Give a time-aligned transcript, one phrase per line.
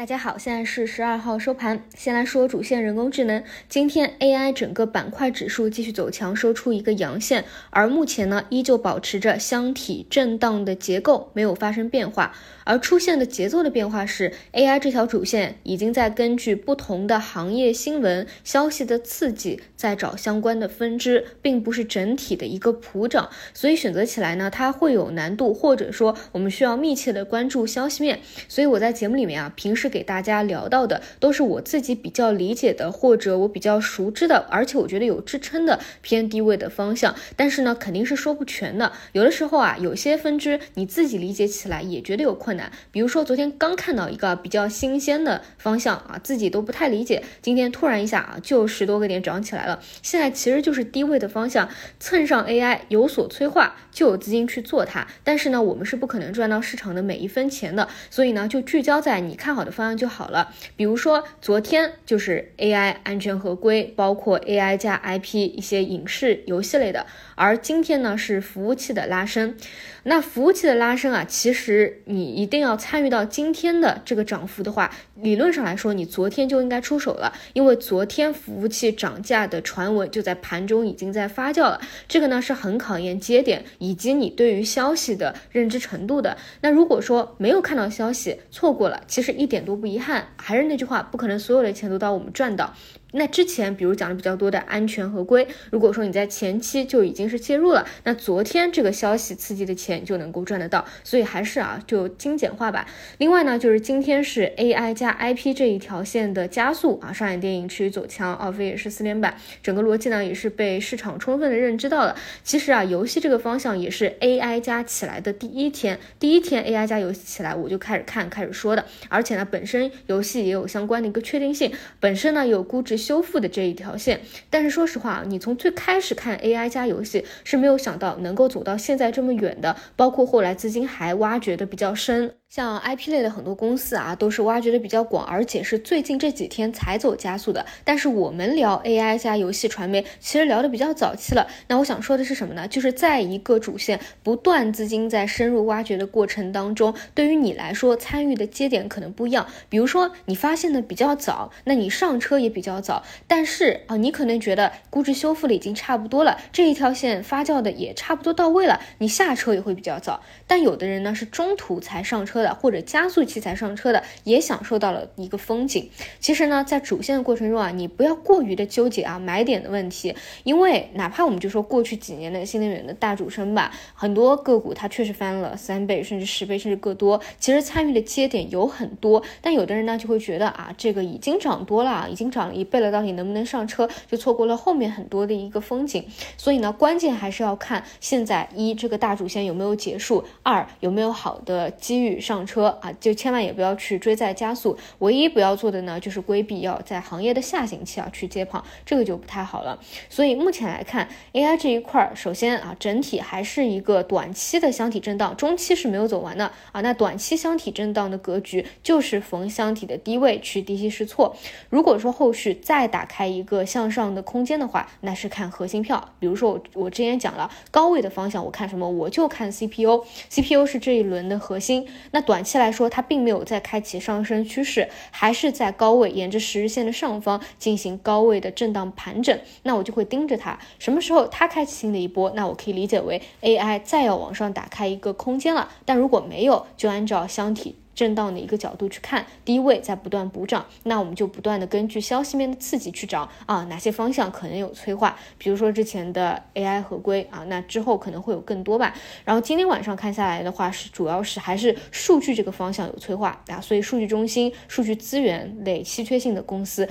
[0.00, 1.84] 大家好，现在是十二号收盘。
[1.94, 12.34] 先来说主线人工智能，今天 AI 整个板块指数继续走强，收出一个阳线，而目前呢依旧保持着箱体震荡的结构，没有发生变化。
[12.64, 28.20] 而出现的节奏的变化是，AI 这条主线已经在根据不同的行业新闻消息的刺激，在找相关的分支，并不是整体的一个普涨，所以选择起来呢，它会有难度，或者说我们需要密切的关注消息面。
[28.48, 37.14] 所以我在节目里面啊，平时给大家聊到的都是我自己比较理解的，或者我比较熟知的，而且我觉得有支撑的偏低位的方向。
[37.36, 42.70] 但是呢，肯定是说不全的，有的时候啊，有些分支你自己理解起来也觉得有困难。
[42.92, 49.80] 比如说，昨天刚看到一个比较新鲜的方向啊，自己都不太理解，今天突然一下啊，就十多个点涨起来了。
[50.02, 51.68] 现在其实就是低位的方向
[51.98, 55.06] 蹭上 AI 有所催化，就有资金去做它。
[55.24, 60.52] 但是呢，我们是不可能赚到市场的每一分钱的，所以呢，就聚焦在你看好的方向就好了。
[60.76, 69.56] 比如说昨天就是 AI 安全合规，包括 AI 加 IP 一些影视游戏类的，而今天呢是服务器的拉升。
[70.04, 81.78] 那服务器的拉升啊，其实你一定要参与到今天的这个涨幅的话，理论上来说，你昨天就应该出手了，因为昨天服务器涨价的传闻就在盘中已经在发酵了。
[82.08, 86.34] 这个呢是很考验节点以及你对于消息的认知程度的。
[86.62, 90.28] 那如果说没有看到消息，错过了，其实一点都不遗憾。
[90.36, 92.74] 还是那句话，不可能所有的钱都到我们赚到。
[93.12, 100.84] 那之前，比如讲的比较多的安全合规，如果说你在前期就已经是介入了，那昨天这个消息刺激的钱就能够赚得到。
[101.02, 102.86] 所以还是啊，就精简化吧。
[103.18, 112.14] 另外呢，就是今天是 AI 加 IP 这一条线的加速啊，上海电影持续走强，奥飞也是四连板，整个逻辑呢也是被市场充分的认知到了。
[112.44, 118.84] 其实啊，游戏这个方向也是 AI 加起来的第一天，第一天 AI 加游戏起来，我就开始看，开始说的。
[119.08, 122.99] 而且呢，本身游戏也有相关的一个确定性，本身呢有估值。
[123.00, 132.39] 修复的这一条线，但是说实话，你从最开始看 AI 加游戏是没有想到能够走到现在这么远的，包括后来资金还挖掘的比较深。
[132.50, 137.64] 像 IP 类的很多公司啊，都是挖掘的比较广，而且是最近这几天才走加速的。
[137.84, 141.46] 但是我们聊 AI 加游戏传媒，其实聊的比较早期了。
[141.68, 142.66] 那我想说的是什么呢？
[142.66, 149.46] 就是在一个主线不断资金在深入挖掘的过程当中，对于你来说参与的节点可能不一样。
[149.68, 153.04] 比如说你发现的比较早，那你上车也比较早。
[153.28, 160.20] 但是啊，你可能觉得估值修复的已经差不多了，这一条线发酵的也差不多到位了，你下车也会比较早。
[160.48, 162.39] 但有的人呢是中途才上车。
[162.48, 165.90] 或者加速器才上车的，也享受到了一个风景。
[166.18, 170.14] 其实呢，在主线的过程中啊，你不要过于的纠结啊买点的问题，
[170.44, 177.20] 因为哪怕我们就说过去几年的新能源的大主升吧，很多个股它确实翻了三倍，甚至十倍，甚至更多。
[177.38, 186.04] 其实参与的接点有很多，但有的人呢就会觉得啊，这个已经涨多了，已经涨了一倍了，到底能不能上车，就错过了后面很多的一个风景。
[186.36, 192.20] 所以呢，关键还是要看现在一这个大主线有没有结束，二有没有好的机遇。
[192.30, 199.80] 上车啊，就千万也不要去追在加速，唯一不要做的呢，就是规避要在行业的下行期啊去接棒，这个就不太好了。
[200.08, 206.80] 所以目前来看，AI 这一块，首先啊，整体还是一个短期的箱体震荡，中期是没有走完的啊。
[206.82, 211.34] 那短期箱体震荡的格局，就是逢箱体的低位去低吸试错。
[211.68, 216.12] 如果说后续再打开一个向上的空间的话，那是看核心票。
[216.20, 218.88] 比如说我我之前讲了高位的方向，我看什么？
[218.88, 221.88] 我就看 CPU，CPU 是这一轮的核心。
[222.12, 235.68] 那短期来说，它并没有在开启上升趋势，还是在高位沿着十日线的上方进行高位的震荡盘整，那我就会盯着它，什么时候它开启新的一波，那我可以理解为 AI 再要往上打开一个空间了。
[235.84, 237.79] 但如果没有，就按照箱体。
[237.94, 248.94] 震荡的一个角度去看，低位在不断补涨，那我们就不断的根据消息面的刺激去找啊，哪些方向可能有催化，比如说之前的 AI 合规啊，那之后可能会有更多吧。
[249.24, 256.88] 然后今天晚上看下来的话，是主要是还是数据这个方向有催化啊，所以数据中心、数据资源类稀缺性的公司，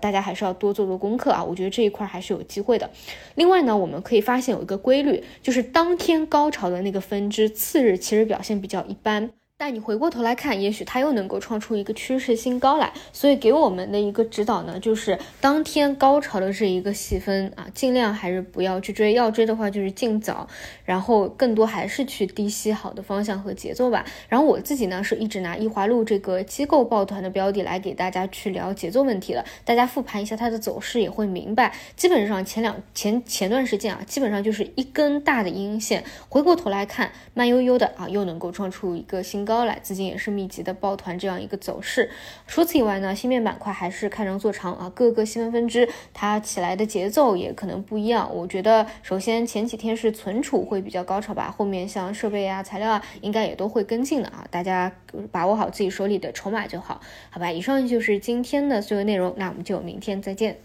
[0.00, 1.44] 大家还是要多做做功课啊。
[1.44, 2.90] 我觉得这一块还是有机会的。
[3.34, 9.30] 另外呢，我们可以发现有一个规律，就是当天高潮的那个分支，次日其实表现比较一般。
[9.58, 20.46] 但你回过头来看，也许它又能够创出一个趋势新高来，所以给我们的一个指导呢，就是当天高潮的这一个细分啊，尽量还是不要去追，要追的话就是尽早，
[20.84, 24.04] 然后更多还是去低吸好的方向和节奏吧。
[24.28, 39.45] 然后我自己呢是一直拿易华路这个机构抱团的标的来给大家去聊节奏问题的，大家复盘一下它的走势也会明白，基本上前两前前段时间啊，基本上就是一根大的阴线，回过头来看慢悠悠的啊，又能够创出一个新。
[39.46, 42.10] 高来，资金也是密集的抱团这样一个走势。
[42.46, 48.28] 除此以外呢，芯片板块还是看涨做长啊，各个细分分支它起来的节奏也可能不一样。
[48.34, 54.92] 我觉得首先前几天是存储会比较高潮吧，后面像设备啊、材料啊，应该也都会跟进的啊，大家
[55.30, 57.00] 把握好自己手里的筹码就好，
[57.30, 57.50] 好吧？
[57.50, 60.58] 以上就是今天的所有内容，那我们就明天再见。